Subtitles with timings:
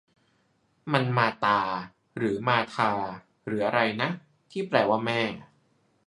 [0.93, 1.59] มัน มาตา
[2.17, 2.91] หรือ มาธา
[3.45, 4.09] หรืออะไรนะ
[4.51, 5.21] ที่แปลว่า แม่